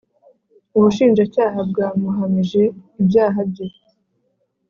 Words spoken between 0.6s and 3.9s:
Ubushinjacyaha bwamuhamije ibyaha bye